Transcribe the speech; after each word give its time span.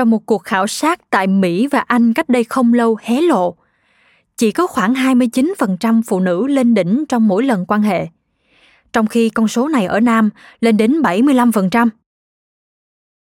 Trong 0.00 0.10
một 0.10 0.26
cuộc 0.26 0.44
khảo 0.44 0.66
sát 0.66 1.10
tại 1.10 1.26
Mỹ 1.26 1.66
và 1.66 1.78
Anh 1.78 2.14
cách 2.14 2.28
đây 2.28 2.44
không 2.44 2.72
lâu 2.72 2.98
hé 3.02 3.20
lộ. 3.20 3.56
Chỉ 4.36 4.50
có 4.50 4.66
khoảng 4.66 4.94
29% 4.94 6.02
phụ 6.06 6.20
nữ 6.20 6.46
lên 6.46 6.74
đỉnh 6.74 7.04
trong 7.08 7.28
mỗi 7.28 7.42
lần 7.42 7.64
quan 7.68 7.82
hệ, 7.82 8.06
trong 8.92 9.06
khi 9.06 9.28
con 9.28 9.48
số 9.48 9.68
này 9.68 9.86
ở 9.86 10.00
nam 10.00 10.30
lên 10.60 10.76
đến 10.76 11.02
75%. 11.02 11.88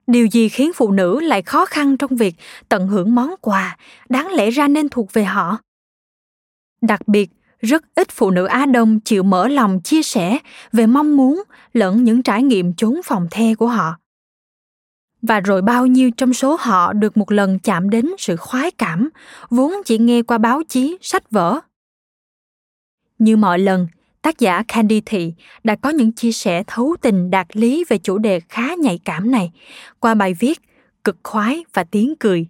Điều 0.07 0.27
gì 0.27 0.49
khiến 0.49 0.73
phụ 0.75 0.91
nữ 0.91 1.21
lại 1.21 1.43
khó 1.43 1.67
khăn 1.67 1.97
trong 1.97 2.17
việc 2.17 2.35
tận 2.69 2.89
hưởng 2.89 3.15
món 3.15 3.35
quà 3.41 3.77
đáng 4.09 4.29
lẽ 4.33 4.51
ra 4.51 4.69
nên 4.69 4.89
thuộc 4.89 5.13
về 5.13 5.25
họ? 5.25 5.59
Đặc 6.81 7.09
biệt, 7.09 7.31
rất 7.61 7.85
ít 7.95 8.09
phụ 8.11 8.31
nữ 8.31 8.45
Á 8.45 8.67
Đông 8.67 9.01
chịu 9.01 9.23
mở 9.23 9.49
lòng 9.49 9.81
chia 9.81 10.03
sẻ 10.03 10.39
về 10.73 10.87
mong 10.87 11.17
muốn 11.17 11.43
lẫn 11.73 12.05
những 12.05 12.23
trải 12.23 12.43
nghiệm 12.43 12.75
chốn 12.75 13.01
phòng 13.05 13.27
the 13.31 13.55
của 13.55 13.67
họ 13.67 14.02
và 15.23 15.41
rồi 15.41 15.63
bao 15.63 15.87
nhiêu 15.87 16.11
trong 16.17 16.35
số 16.35 16.57
họ 16.61 16.93
được 16.93 17.17
một 17.17 17.31
lần 17.31 17.59
chạm 17.59 17.91
đến 17.91 18.07
sự 18.19 18.37
khoái 18.37 18.71
cảm, 18.71 19.09
vốn 19.51 19.73
chỉ 19.85 19.99
nghe 19.99 20.23
qua 20.23 20.39
báo 20.39 20.63
chí, 20.69 20.99
sách 21.01 21.31
vở. 21.31 21.61
Như 23.19 23.37
mọi 23.37 23.59
lần, 23.59 23.87
tác 24.23 24.39
giả 24.39 24.63
candy 24.69 25.01
thị 25.01 25.33
đã 25.65 25.77
có 25.77 25.91
những 25.91 26.13
chia 26.13 26.33
sẻ 26.33 26.63
thấu 26.67 26.97
tình 27.01 27.31
đạt 27.31 27.57
lý 27.57 27.85
về 27.89 27.99
chủ 27.99 28.19
đề 28.19 28.41
khá 28.41 28.75
nhạy 28.75 28.99
cảm 29.05 29.31
này 29.31 29.53
qua 30.01 30.15
bài 30.15 30.35
viết 30.35 30.61
cực 31.05 31.17
khoái 31.23 31.65
và 31.73 31.85
tiếng 31.85 32.15
cười. 32.21 32.47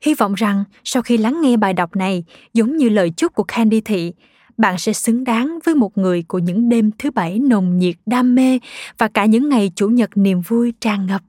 Hy 0.00 0.14
vọng 0.14 0.34
rằng 0.34 0.64
sau 0.84 1.02
khi 1.02 1.16
lắng 1.16 1.40
nghe 1.40 1.56
bài 1.56 1.72
đọc 1.72 1.96
này, 1.96 2.24
giống 2.54 2.76
như 2.76 2.88
lời 2.88 3.10
chúc 3.16 3.34
của 3.34 3.44
candy 3.44 3.80
thị, 3.80 4.12
bạn 4.56 4.78
sẽ 4.78 4.92
xứng 4.92 5.24
đáng 5.24 5.58
với 5.64 5.74
một 5.74 5.98
người 5.98 6.22
của 6.22 6.38
những 6.38 6.68
đêm 6.68 6.90
thứ 6.98 7.10
bảy 7.10 7.38
nồng 7.38 7.78
nhiệt, 7.78 7.96
đam 8.06 8.34
mê 8.34 8.58
và 8.98 9.08
cả 9.08 9.24
những 9.24 9.48
ngày 9.48 9.72
chủ 9.76 9.88
nhật 9.88 10.10
niềm 10.14 10.40
vui 10.40 10.72
tràn 10.80 11.06
ngập. 11.06 11.22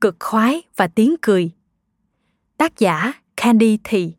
Cực 0.00 0.16
khoái 0.20 0.62
và 0.76 0.86
tiếng 0.86 1.14
cười. 1.22 1.50
Tác 2.56 2.78
giả 2.78 3.12
Candy 3.36 3.78
Thị 3.84 4.12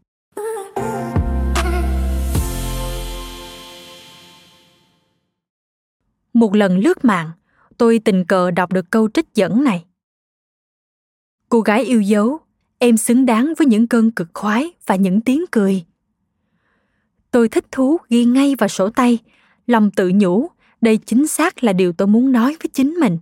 Một 6.33 6.55
lần 6.55 6.77
lướt 6.77 7.05
mạng, 7.05 7.31
tôi 7.77 7.99
tình 7.99 8.25
cờ 8.25 8.51
đọc 8.51 8.71
được 8.71 8.91
câu 8.91 9.09
trích 9.13 9.35
dẫn 9.35 9.63
này. 9.63 9.85
Cô 11.49 11.61
gái 11.61 11.83
yêu 11.83 12.01
dấu, 12.01 12.39
em 12.79 12.97
xứng 12.97 13.25
đáng 13.25 13.53
với 13.57 13.67
những 13.67 13.87
cơn 13.87 14.11
cực 14.11 14.29
khoái 14.33 14.71
và 14.85 14.95
những 14.95 15.21
tiếng 15.21 15.45
cười. 15.51 15.85
Tôi 17.31 17.49
thích 17.49 17.65
thú 17.71 17.97
ghi 18.09 18.25
ngay 18.25 18.55
vào 18.55 18.69
sổ 18.69 18.89
tay, 18.89 19.19
lòng 19.67 19.91
tự 19.91 20.11
nhủ, 20.15 20.47
đây 20.81 20.97
chính 20.97 21.27
xác 21.27 21.63
là 21.63 21.73
điều 21.73 21.93
tôi 21.93 22.07
muốn 22.07 22.31
nói 22.31 22.55
với 22.63 22.69
chính 22.73 22.89
mình. 22.89 23.17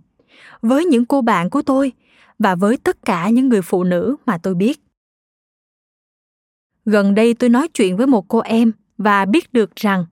Với 0.62 0.84
những 0.84 1.06
cô 1.06 1.22
bạn 1.22 1.50
của 1.50 1.62
tôi, 1.62 1.92
và 2.40 2.54
với 2.54 2.76
tất 2.76 3.04
cả 3.04 3.28
những 3.28 3.48
người 3.48 3.62
phụ 3.62 3.84
nữ 3.84 4.16
mà 4.26 4.38
tôi 4.38 4.54
biết. 4.54 4.80
Gần 6.84 7.14
đây 7.14 7.34
tôi 7.34 7.50
nói 7.50 7.68
chuyện 7.68 7.96
với 7.96 8.06
một 8.06 8.28
cô 8.28 8.38
em 8.38 8.72
và 8.98 9.24
biết 9.24 9.52
được 9.52 9.76
rằng 9.76 10.06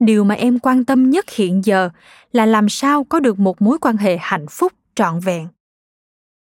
điều 0.00 0.24
mà 0.24 0.34
em 0.34 0.58
quan 0.58 0.84
tâm 0.84 1.10
nhất 1.10 1.30
hiện 1.30 1.64
giờ 1.64 1.90
là 2.32 2.46
làm 2.46 2.68
sao 2.68 3.04
có 3.04 3.20
được 3.20 3.38
một 3.38 3.62
mối 3.62 3.78
quan 3.80 3.96
hệ 3.96 4.16
hạnh 4.20 4.46
phúc 4.50 4.72
trọn 4.94 5.20
vẹn. 5.20 5.48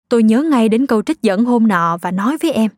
Tôi 0.09 0.23
nhớ 0.23 0.43
ngay 0.43 0.69
đến 0.69 0.87
câu 0.87 1.01
trích 1.01 1.21
dẫn 1.21 1.45
hôm 1.45 1.67
nọ 1.67 1.97
và 2.01 2.11
nói 2.11 2.37
với 2.41 2.51
em 2.51 2.71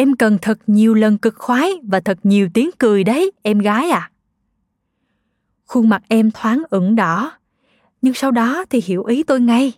em 0.00 0.16
cần 0.16 0.38
thật 0.42 0.58
nhiều 0.66 0.94
lần 0.94 1.18
cực 1.18 1.34
khoái 1.38 1.70
và 1.82 2.00
thật 2.00 2.18
nhiều 2.22 2.48
tiếng 2.54 2.70
cười 2.78 3.04
đấy, 3.04 3.32
em 3.42 3.58
gái 3.58 3.90
à. 3.90 4.10
Khuôn 5.66 5.88
mặt 5.88 6.02
em 6.08 6.30
thoáng 6.30 6.62
ửng 6.70 6.96
đỏ, 6.96 7.32
nhưng 8.02 8.14
sau 8.14 8.30
đó 8.30 8.64
thì 8.70 8.80
hiểu 8.84 9.04
ý 9.04 9.22
tôi 9.22 9.40
ngay 9.40 9.72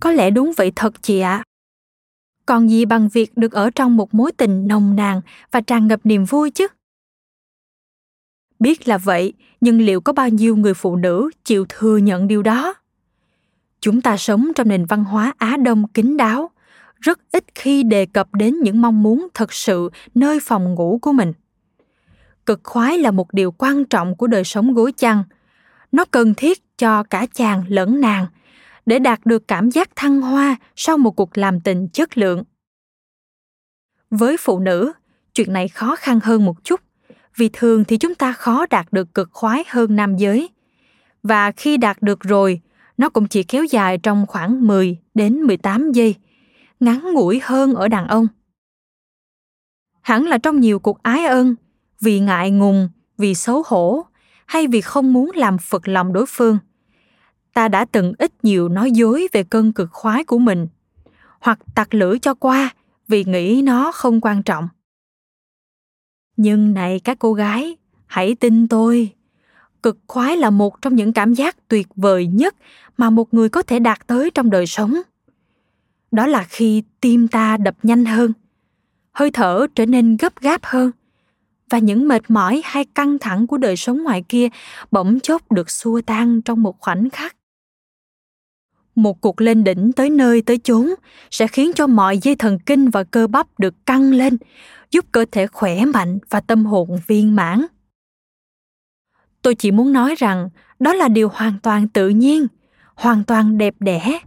có 0.00 0.12
lẽ 0.12 0.30
đúng 0.30 0.52
vậy 0.56 0.72
thật 0.76 1.02
chị 1.02 1.20
ạ. 1.20 1.42
Còn 2.46 2.70
gì 2.70 2.84
bằng 2.84 3.08
việc 3.08 3.36
được 3.36 3.52
ở 3.52 3.70
trong 3.70 3.96
một 3.96 4.14
mối 4.14 4.32
tình 4.32 4.68
nồng 4.68 4.96
nàn 4.96 5.20
và 5.50 5.60
tràn 5.60 5.88
ngập 5.88 6.00
niềm 6.04 6.24
vui 6.24 6.50
chứ? 6.50 6.66
Biết 8.58 8.88
là 8.88 8.98
vậy, 8.98 9.32
nhưng 9.60 9.80
liệu 9.80 10.00
có 10.00 10.12
bao 10.12 10.28
nhiêu 10.28 10.56
người 10.56 10.74
phụ 10.74 10.96
nữ 10.96 11.30
chịu 11.44 11.66
thừa 11.68 11.96
nhận 11.96 12.28
điều 12.28 12.42
đó? 12.42 12.74
Chúng 13.80 14.00
ta 14.00 14.16
sống 14.16 14.52
trong 14.54 14.68
nền 14.68 14.84
văn 14.84 15.04
hóa 15.04 15.34
á 15.38 15.56
đông 15.56 15.88
kín 15.88 16.16
đáo, 16.16 16.50
rất 17.00 17.18
ít 17.32 17.44
khi 17.54 17.82
đề 17.82 18.06
cập 18.06 18.34
đến 18.34 18.60
những 18.60 18.82
mong 18.82 19.02
muốn 19.02 19.28
thật 19.34 19.52
sự 19.52 19.90
nơi 20.14 20.38
phòng 20.42 20.74
ngủ 20.74 20.98
của 21.02 21.12
mình. 21.12 21.32
Cực 22.46 22.60
khoái 22.64 22.98
là 22.98 23.10
một 23.10 23.32
điều 23.32 23.50
quan 23.50 23.84
trọng 23.84 24.16
của 24.16 24.26
đời 24.26 24.44
sống 24.44 24.74
gối 24.74 24.92
chăn. 24.92 25.24
Nó 25.92 26.04
cần 26.04 26.34
thiết 26.34 26.78
cho 26.78 27.02
cả 27.02 27.26
chàng 27.34 27.64
lẫn 27.68 28.00
nàng 28.00 28.26
để 28.86 28.98
đạt 28.98 29.26
được 29.26 29.48
cảm 29.48 29.70
giác 29.70 29.96
thăng 29.96 30.20
hoa 30.20 30.56
sau 30.76 30.98
một 30.98 31.10
cuộc 31.10 31.38
làm 31.38 31.60
tình 31.60 31.88
chất 31.88 32.18
lượng. 32.18 32.44
Với 34.10 34.36
phụ 34.36 34.58
nữ 34.58 34.92
chuyện 35.34 35.52
này 35.52 35.68
khó 35.68 35.96
khăn 35.96 36.20
hơn 36.22 36.44
một 36.44 36.64
chút 36.64 36.80
vì 37.36 37.50
thường 37.52 37.84
thì 37.84 37.96
chúng 37.96 38.14
ta 38.14 38.32
khó 38.32 38.66
đạt 38.70 38.86
được 38.92 39.14
cực 39.14 39.28
khoái 39.32 39.64
hơn 39.68 39.96
nam 39.96 40.16
giới. 40.16 40.48
Và 41.22 41.52
khi 41.52 41.76
đạt 41.76 42.02
được 42.02 42.20
rồi 42.20 42.60
nó 42.96 43.08
cũng 43.08 43.28
chỉ 43.28 43.42
kéo 43.42 43.64
dài 43.64 43.98
trong 43.98 44.26
khoảng 44.26 44.66
10 44.66 44.98
đến 45.14 45.42
18 45.42 45.92
giây, 45.92 46.14
ngắn 46.80 47.12
ngủi 47.12 47.40
hơn 47.42 47.74
ở 47.74 47.88
đàn 47.88 48.08
ông. 48.08 48.26
Hẳn 50.00 50.26
là 50.26 50.38
trong 50.38 50.60
nhiều 50.60 50.78
cuộc 50.78 51.02
ái 51.02 51.24
ân, 51.24 51.54
vì 52.00 52.20
ngại 52.20 52.50
ngùng, 52.50 52.88
vì 53.18 53.34
xấu 53.34 53.62
hổ 53.66 54.06
hay 54.46 54.66
vì 54.66 54.80
không 54.80 55.12
muốn 55.12 55.30
làm 55.34 55.58
phật 55.58 55.88
lòng 55.88 56.12
đối 56.12 56.26
phương– 56.26 56.58
ta 57.54 57.68
đã 57.68 57.84
từng 57.84 58.12
ít 58.18 58.32
nhiều 58.44 58.68
nói 58.68 58.90
dối 58.90 59.28
về 59.32 59.42
cơn 59.42 59.72
cực 59.72 59.90
khoái 59.92 60.24
của 60.24 60.38
mình, 60.38 60.66
hoặc 61.40 61.58
tặc 61.74 61.94
lưỡi 61.94 62.18
cho 62.18 62.34
qua 62.34 62.70
vì 63.08 63.24
nghĩ 63.24 63.62
nó 63.64 63.92
không 63.92 64.20
quan 64.20 64.42
trọng. 64.42 64.68
Nhưng 66.36 66.74
này 66.74 67.00
các 67.00 67.18
cô 67.18 67.32
gái, 67.32 67.76
hãy 68.06 68.34
tin 68.34 68.68
tôi, 68.68 69.12
cực 69.82 69.98
khoái 70.06 70.36
là 70.36 70.50
một 70.50 70.82
trong 70.82 70.96
những 70.96 71.12
cảm 71.12 71.34
giác 71.34 71.68
tuyệt 71.68 71.86
vời 71.96 72.26
nhất 72.26 72.54
mà 72.96 73.10
một 73.10 73.34
người 73.34 73.48
có 73.48 73.62
thể 73.62 73.78
đạt 73.78 74.06
tới 74.06 74.30
trong 74.30 74.50
đời 74.50 74.66
sống. 74.66 74.94
Đó 76.10 76.26
là 76.26 76.44
khi 76.48 76.82
tim 77.00 77.28
ta 77.28 77.56
đập 77.56 77.76
nhanh 77.82 78.04
hơn, 78.04 78.32
hơi 79.12 79.30
thở 79.30 79.66
trở 79.74 79.86
nên 79.86 80.16
gấp 80.16 80.40
gáp 80.40 80.60
hơn, 80.64 80.90
và 81.70 81.78
những 81.78 82.08
mệt 82.08 82.22
mỏi 82.28 82.62
hay 82.64 82.84
căng 82.84 83.18
thẳng 83.18 83.46
của 83.46 83.56
đời 83.56 83.76
sống 83.76 84.02
ngoài 84.02 84.24
kia 84.28 84.48
bỗng 84.90 85.20
chốc 85.20 85.52
được 85.52 85.70
xua 85.70 86.00
tan 86.00 86.42
trong 86.42 86.62
một 86.62 86.80
khoảnh 86.80 87.10
khắc 87.10 87.36
một 88.94 89.20
cuộc 89.20 89.40
lên 89.40 89.64
đỉnh 89.64 89.92
tới 89.92 90.10
nơi 90.10 90.42
tới 90.42 90.58
chốn 90.64 90.94
sẽ 91.30 91.46
khiến 91.46 91.72
cho 91.74 91.86
mọi 91.86 92.18
dây 92.18 92.36
thần 92.36 92.58
kinh 92.58 92.90
và 92.90 93.04
cơ 93.04 93.26
bắp 93.26 93.58
được 93.58 93.86
căng 93.86 94.12
lên, 94.12 94.36
giúp 94.90 95.04
cơ 95.12 95.24
thể 95.32 95.46
khỏe 95.46 95.84
mạnh 95.84 96.18
và 96.30 96.40
tâm 96.40 96.66
hồn 96.66 96.88
viên 97.06 97.36
mãn. 97.36 97.66
Tôi 99.42 99.54
chỉ 99.54 99.70
muốn 99.70 99.92
nói 99.92 100.14
rằng, 100.18 100.48
đó 100.78 100.94
là 100.94 101.08
điều 101.08 101.28
hoàn 101.28 101.58
toàn 101.62 101.88
tự 101.88 102.08
nhiên, 102.08 102.46
hoàn 102.94 103.24
toàn 103.24 103.58
đẹp 103.58 103.74
đẽ, 103.80 104.18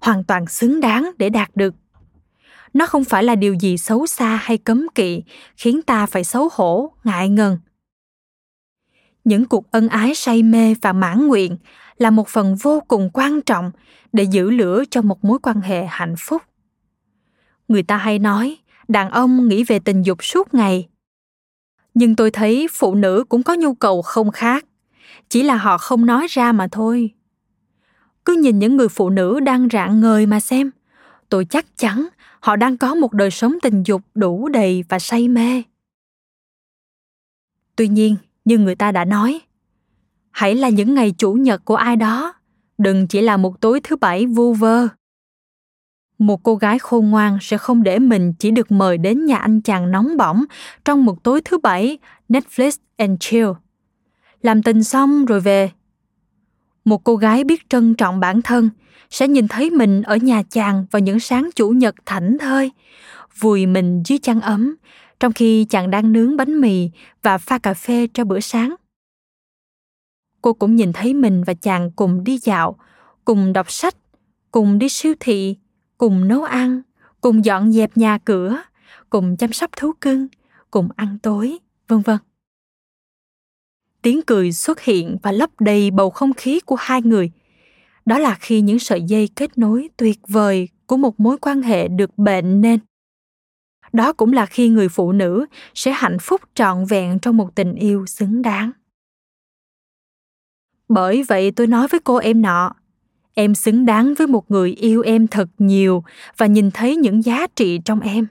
hoàn 0.00 0.24
toàn 0.24 0.46
xứng 0.46 0.80
đáng 0.80 1.10
để 1.18 1.30
đạt 1.30 1.50
được. 1.54 1.74
Nó 2.74 2.86
không 2.86 3.04
phải 3.04 3.24
là 3.24 3.34
điều 3.34 3.54
gì 3.54 3.78
xấu 3.78 4.06
xa 4.06 4.40
hay 4.42 4.58
cấm 4.58 4.86
kỵ, 4.94 5.22
khiến 5.56 5.82
ta 5.82 6.06
phải 6.06 6.24
xấu 6.24 6.48
hổ, 6.52 6.92
ngại 7.04 7.28
ngần 7.28 7.58
những 9.26 9.44
cuộc 9.44 9.70
ân 9.70 9.88
ái 9.88 10.14
say 10.14 10.42
mê 10.42 10.74
và 10.82 10.92
mãn 10.92 11.26
nguyện 11.26 11.56
là 11.96 12.10
một 12.10 12.28
phần 12.28 12.56
vô 12.56 12.82
cùng 12.88 13.10
quan 13.12 13.40
trọng 13.42 13.70
để 14.12 14.22
giữ 14.22 14.50
lửa 14.50 14.82
cho 14.90 15.02
một 15.02 15.24
mối 15.24 15.38
quan 15.42 15.60
hệ 15.60 15.86
hạnh 15.86 16.14
phúc. 16.18 16.42
Người 17.68 17.82
ta 17.82 17.96
hay 17.96 18.18
nói, 18.18 18.56
đàn 18.88 19.10
ông 19.10 19.48
nghĩ 19.48 19.64
về 19.64 19.78
tình 19.78 20.02
dục 20.02 20.24
suốt 20.24 20.54
ngày. 20.54 20.88
Nhưng 21.94 22.16
tôi 22.16 22.30
thấy 22.30 22.68
phụ 22.72 22.94
nữ 22.94 23.24
cũng 23.28 23.42
có 23.42 23.54
nhu 23.54 23.74
cầu 23.74 24.02
không 24.02 24.30
khác, 24.30 24.64
chỉ 25.28 25.42
là 25.42 25.56
họ 25.56 25.78
không 25.78 26.06
nói 26.06 26.26
ra 26.30 26.52
mà 26.52 26.68
thôi. 26.72 27.10
Cứ 28.24 28.36
nhìn 28.36 28.58
những 28.58 28.76
người 28.76 28.88
phụ 28.88 29.10
nữ 29.10 29.40
đang 29.40 29.68
rạng 29.72 30.00
ngời 30.00 30.26
mà 30.26 30.40
xem, 30.40 30.70
tôi 31.28 31.44
chắc 31.44 31.66
chắn 31.76 32.08
họ 32.40 32.56
đang 32.56 32.76
có 32.76 32.94
một 32.94 33.12
đời 33.12 33.30
sống 33.30 33.54
tình 33.62 33.82
dục 33.82 34.02
đủ 34.14 34.48
đầy 34.48 34.84
và 34.88 34.98
say 34.98 35.28
mê. 35.28 35.62
Tuy 37.76 37.88
nhiên 37.88 38.16
như 38.46 38.58
người 38.58 38.74
ta 38.74 38.92
đã 38.92 39.04
nói 39.04 39.40
hãy 40.30 40.54
là 40.54 40.68
những 40.68 40.94
ngày 40.94 41.14
chủ 41.18 41.32
nhật 41.32 41.64
của 41.64 41.76
ai 41.76 41.96
đó 41.96 42.34
đừng 42.78 43.06
chỉ 43.06 43.20
là 43.20 43.36
một 43.36 43.60
tối 43.60 43.80
thứ 43.80 43.96
bảy 43.96 44.26
vu 44.26 44.54
vơ 44.54 44.88
một 46.18 46.42
cô 46.42 46.56
gái 46.56 46.78
khôn 46.78 47.10
ngoan 47.10 47.38
sẽ 47.40 47.58
không 47.58 47.82
để 47.82 47.98
mình 47.98 48.32
chỉ 48.38 48.50
được 48.50 48.72
mời 48.72 48.98
đến 48.98 49.26
nhà 49.26 49.36
anh 49.36 49.60
chàng 49.60 49.90
nóng 49.90 50.16
bỏng 50.16 50.44
trong 50.84 51.04
một 51.04 51.22
tối 51.22 51.40
thứ 51.44 51.58
bảy 51.58 51.98
Netflix 52.28 52.76
and 52.96 53.16
chill. 53.20 53.48
Làm 54.42 54.62
tình 54.62 54.84
xong 54.84 55.24
rồi 55.24 55.40
về. 55.40 55.70
Một 56.84 57.04
cô 57.04 57.16
gái 57.16 57.44
biết 57.44 57.68
trân 57.68 57.94
trọng 57.94 58.20
bản 58.20 58.42
thân 58.42 58.70
sẽ 59.10 59.28
nhìn 59.28 59.48
thấy 59.48 59.70
mình 59.70 60.02
ở 60.02 60.16
nhà 60.16 60.42
chàng 60.50 60.86
vào 60.90 61.00
những 61.00 61.20
sáng 61.20 61.50
chủ 61.54 61.70
nhật 61.70 61.94
thảnh 62.06 62.36
thơi, 62.40 62.72
vùi 63.40 63.66
mình 63.66 64.02
dưới 64.06 64.18
chăn 64.18 64.40
ấm, 64.40 64.76
trong 65.20 65.32
khi 65.32 65.64
chàng 65.64 65.90
đang 65.90 66.12
nướng 66.12 66.36
bánh 66.36 66.60
mì 66.60 66.90
và 67.22 67.38
pha 67.38 67.58
cà 67.58 67.74
phê 67.74 68.08
cho 68.14 68.24
bữa 68.24 68.40
sáng. 68.40 68.74
Cô 70.42 70.52
cũng 70.52 70.76
nhìn 70.76 70.92
thấy 70.92 71.14
mình 71.14 71.44
và 71.44 71.54
chàng 71.54 71.90
cùng 71.96 72.24
đi 72.24 72.38
dạo, 72.38 72.76
cùng 73.24 73.52
đọc 73.52 73.70
sách, 73.70 73.96
cùng 74.50 74.78
đi 74.78 74.88
siêu 74.88 75.14
thị, 75.20 75.56
cùng 75.98 76.28
nấu 76.28 76.42
ăn, 76.42 76.82
cùng 77.20 77.44
dọn 77.44 77.72
dẹp 77.72 77.96
nhà 77.96 78.18
cửa, 78.18 78.62
cùng 79.10 79.36
chăm 79.36 79.52
sóc 79.52 79.70
thú 79.76 79.92
cưng, 80.00 80.28
cùng 80.70 80.88
ăn 80.96 81.18
tối, 81.22 81.58
vân 81.88 82.00
vân. 82.00 82.18
Tiếng 84.02 84.20
cười 84.26 84.52
xuất 84.52 84.80
hiện 84.80 85.16
và 85.22 85.32
lấp 85.32 85.50
đầy 85.60 85.90
bầu 85.90 86.10
không 86.10 86.34
khí 86.34 86.60
của 86.60 86.76
hai 86.78 87.02
người. 87.02 87.30
Đó 88.04 88.18
là 88.18 88.34
khi 88.40 88.60
những 88.60 88.78
sợi 88.78 89.02
dây 89.02 89.28
kết 89.36 89.58
nối 89.58 89.88
tuyệt 89.96 90.18
vời 90.28 90.68
của 90.86 90.96
một 90.96 91.20
mối 91.20 91.38
quan 91.38 91.62
hệ 91.62 91.88
được 91.88 92.18
bệnh 92.18 92.60
nên. 92.60 92.78
Đó 93.96 94.12
cũng 94.12 94.32
là 94.32 94.46
khi 94.46 94.68
người 94.68 94.88
phụ 94.88 95.12
nữ 95.12 95.46
sẽ 95.74 95.92
hạnh 95.92 96.16
phúc 96.20 96.40
trọn 96.54 96.84
vẹn 96.84 97.18
trong 97.18 97.36
một 97.36 97.54
tình 97.54 97.74
yêu 97.74 98.06
xứng 98.06 98.42
đáng. 98.42 98.70
Bởi 100.88 101.22
vậy 101.22 101.50
tôi 101.50 101.66
nói 101.66 101.88
với 101.88 102.00
cô 102.00 102.16
em 102.16 102.42
nọ, 102.42 102.74
em 103.34 103.54
xứng 103.54 103.86
đáng 103.86 104.14
với 104.14 104.26
một 104.26 104.50
người 104.50 104.72
yêu 104.72 105.02
em 105.02 105.26
thật 105.26 105.48
nhiều 105.58 106.04
và 106.36 106.46
nhìn 106.46 106.70
thấy 106.70 106.96
những 106.96 107.24
giá 107.24 107.46
trị 107.46 107.80
trong 107.84 108.00
em. 108.00 108.26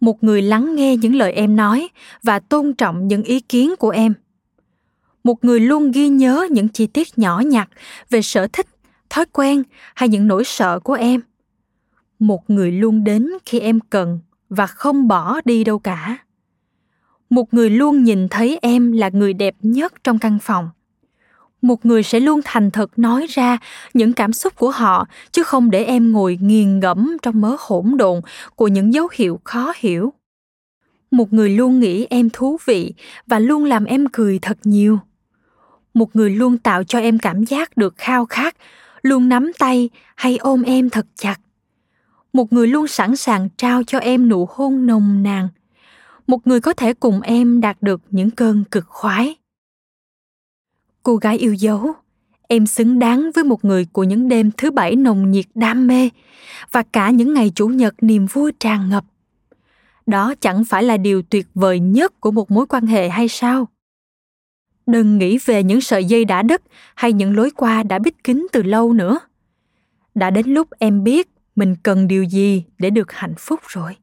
Một 0.00 0.24
người 0.24 0.42
lắng 0.42 0.74
nghe 0.76 0.96
những 0.96 1.14
lời 1.14 1.32
em 1.32 1.56
nói 1.56 1.88
và 2.22 2.38
tôn 2.38 2.74
trọng 2.74 3.08
những 3.08 3.22
ý 3.22 3.40
kiến 3.40 3.74
của 3.78 3.90
em. 3.90 4.14
Một 5.24 5.44
người 5.44 5.60
luôn 5.60 5.90
ghi 5.90 6.08
nhớ 6.08 6.46
những 6.50 6.68
chi 6.68 6.86
tiết 6.86 7.08
nhỏ 7.18 7.40
nhặt 7.40 7.68
về 8.10 8.22
sở 8.22 8.46
thích 8.52 8.66
thói 9.10 9.24
quen 9.32 9.62
hay 9.94 10.08
những 10.08 10.26
nỗi 10.26 10.44
sợ 10.44 10.80
của 10.80 10.94
em. 10.94 11.20
Một 12.18 12.50
người 12.50 12.72
luôn 12.72 13.04
đến 13.04 13.28
khi 13.44 13.60
em 13.60 13.80
cần 13.80 14.20
và 14.54 14.66
không 14.66 15.08
bỏ 15.08 15.40
đi 15.44 15.64
đâu 15.64 15.78
cả. 15.78 16.18
Một 17.30 17.54
người 17.54 17.70
luôn 17.70 18.04
nhìn 18.04 18.28
thấy 18.28 18.58
em 18.62 18.92
là 18.92 19.08
người 19.08 19.32
đẹp 19.32 19.54
nhất 19.62 19.92
trong 20.04 20.18
căn 20.18 20.38
phòng. 20.42 20.70
Một 21.62 21.86
người 21.86 22.02
sẽ 22.02 22.20
luôn 22.20 22.40
thành 22.44 22.70
thật 22.70 22.98
nói 22.98 23.26
ra 23.28 23.58
những 23.94 24.12
cảm 24.12 24.32
xúc 24.32 24.56
của 24.56 24.70
họ, 24.70 25.06
chứ 25.32 25.42
không 25.42 25.70
để 25.70 25.84
em 25.84 26.12
ngồi 26.12 26.38
nghiền 26.40 26.80
ngẫm 26.80 27.16
trong 27.22 27.40
mớ 27.40 27.56
hỗn 27.58 27.96
độn 27.96 28.20
của 28.56 28.68
những 28.68 28.94
dấu 28.94 29.08
hiệu 29.12 29.40
khó 29.44 29.72
hiểu. 29.76 30.12
Một 31.10 31.32
người 31.32 31.50
luôn 31.50 31.80
nghĩ 31.80 32.06
em 32.10 32.30
thú 32.30 32.58
vị 32.64 32.94
và 33.26 33.38
luôn 33.38 33.64
làm 33.64 33.84
em 33.84 34.06
cười 34.12 34.38
thật 34.38 34.58
nhiều. 34.64 34.98
Một 35.94 36.16
người 36.16 36.30
luôn 36.30 36.58
tạo 36.58 36.84
cho 36.84 36.98
em 36.98 37.18
cảm 37.18 37.44
giác 37.44 37.76
được 37.76 37.94
khao 37.96 38.26
khát, 38.26 38.56
luôn 39.02 39.28
nắm 39.28 39.52
tay 39.58 39.90
hay 40.16 40.36
ôm 40.36 40.62
em 40.62 40.90
thật 40.90 41.06
chặt 41.16 41.36
một 42.32 42.52
người 42.52 42.66
luôn 42.66 42.86
sẵn 42.86 43.16
sàng 43.16 43.48
trao 43.56 43.82
cho 43.82 43.98
em 43.98 44.28
nụ 44.28 44.48
hôn 44.50 44.86
nồng 44.86 45.22
nàn. 45.22 45.48
Một 46.26 46.46
người 46.46 46.60
có 46.60 46.72
thể 46.72 46.94
cùng 46.94 47.20
em 47.20 47.60
đạt 47.60 47.76
được 47.80 48.00
những 48.10 48.30
cơn 48.30 48.64
cực 48.64 48.84
khoái. 48.88 49.36
Cô 51.02 51.16
gái 51.16 51.38
yêu 51.38 51.54
dấu, 51.54 51.92
em 52.48 52.66
xứng 52.66 52.98
đáng 52.98 53.30
với 53.34 53.44
một 53.44 53.64
người 53.64 53.84
của 53.84 54.04
những 54.04 54.28
đêm 54.28 54.50
thứ 54.56 54.70
bảy 54.70 54.96
nồng 54.96 55.30
nhiệt 55.30 55.46
đam 55.54 55.86
mê 55.86 56.10
và 56.72 56.82
cả 56.82 57.10
những 57.10 57.34
ngày 57.34 57.52
chủ 57.54 57.68
nhật 57.68 57.94
niềm 58.00 58.26
vui 58.26 58.52
tràn 58.60 58.90
ngập. 58.90 59.04
Đó 60.06 60.34
chẳng 60.40 60.64
phải 60.64 60.82
là 60.82 60.96
điều 60.96 61.22
tuyệt 61.22 61.46
vời 61.54 61.80
nhất 61.80 62.20
của 62.20 62.30
một 62.30 62.50
mối 62.50 62.66
quan 62.66 62.86
hệ 62.86 63.08
hay 63.08 63.28
sao? 63.28 63.68
Đừng 64.86 65.18
nghĩ 65.18 65.38
về 65.44 65.62
những 65.62 65.80
sợi 65.80 66.04
dây 66.04 66.24
đã 66.24 66.42
đứt 66.42 66.62
hay 66.94 67.12
những 67.12 67.36
lối 67.36 67.50
qua 67.50 67.82
đã 67.82 67.98
bít 67.98 68.24
kín 68.24 68.46
từ 68.52 68.62
lâu 68.62 68.92
nữa. 68.92 69.18
Đã 70.14 70.30
đến 70.30 70.46
lúc 70.46 70.68
em 70.78 71.04
biết 71.04 71.28
mình 71.56 71.76
cần 71.82 72.08
điều 72.08 72.22
gì 72.22 72.64
để 72.78 72.90
được 72.90 73.12
hạnh 73.12 73.34
phúc 73.38 73.60
rồi 73.68 73.96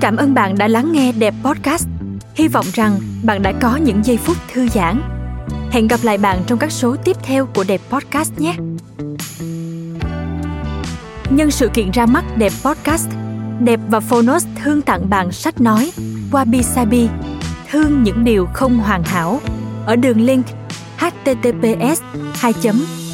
Cảm 0.00 0.16
ơn 0.16 0.34
bạn 0.34 0.58
đã 0.58 0.68
lắng 0.68 0.92
nghe 0.92 1.12
Đẹp 1.12 1.34
Podcast. 1.44 1.88
Hy 2.34 2.48
vọng 2.48 2.66
rằng 2.72 2.98
bạn 3.24 3.42
đã 3.42 3.52
có 3.60 3.76
những 3.76 4.04
giây 4.04 4.16
phút 4.16 4.36
thư 4.52 4.68
giãn. 4.68 5.02
Hẹn 5.70 5.88
gặp 5.88 6.00
lại 6.02 6.18
bạn 6.18 6.42
trong 6.46 6.58
các 6.58 6.72
số 6.72 6.96
tiếp 7.04 7.16
theo 7.22 7.46
của 7.54 7.64
Đẹp 7.68 7.80
Podcast 7.90 8.38
nhé. 8.38 8.54
Nhân 11.30 11.50
sự 11.50 11.68
kiện 11.74 11.90
ra 11.90 12.06
mắt 12.06 12.24
Đẹp 12.36 12.52
Podcast, 12.64 13.08
Đẹp 13.60 13.80
và 13.88 14.00
Phonos 14.00 14.46
thương 14.62 14.82
tặng 14.82 15.10
bạn 15.10 15.32
sách 15.32 15.60
nói 15.60 15.92
Wabi 16.30 16.62
Sabi, 16.62 17.08
thương 17.70 18.02
những 18.02 18.24
điều 18.24 18.46
không 18.54 18.78
hoàn 18.78 19.02
hảo 19.02 19.40
ở 19.88 19.96
đường 19.96 20.20
link 20.20 20.46
https 20.96 22.02
2 22.34 22.52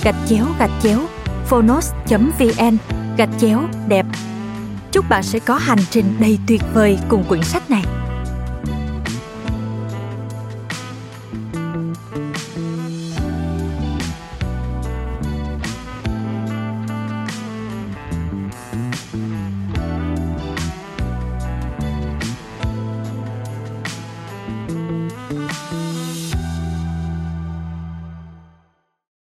gạch 0.04 0.14
chéo 0.26 0.47
gạch 0.59 0.71
chéo 0.83 1.00
phonos 1.47 1.93
vn 2.38 2.76
gạch 3.16 3.28
chéo. 3.38 3.61
Đẹp 3.88 4.07
chúc 4.93 5.04
bạn 5.09 5.23
sẽ 5.23 5.38
có 5.38 5.54
hành 5.54 5.78
trình 5.90 6.04
đầy 6.21 6.38
tuyệt 6.47 6.62
vời 6.75 6.99
cùng 7.09 7.25
quyển 7.28 7.43
sách 7.43 7.71
này. 7.71 7.85